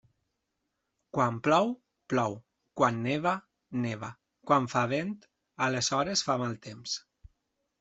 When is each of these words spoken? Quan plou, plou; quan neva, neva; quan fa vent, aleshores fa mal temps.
Quan 1.17 1.35
plou, 1.47 1.69
plou; 2.13 2.37
quan 2.81 2.97
neva, 3.05 3.35
neva; 3.85 4.11
quan 4.51 4.67
fa 4.75 4.85
vent, 4.95 5.15
aleshores 5.69 6.27
fa 6.31 6.41
mal 6.47 6.61
temps. 6.69 6.99